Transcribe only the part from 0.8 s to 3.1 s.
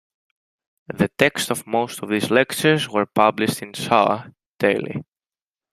The text of most of these lectures were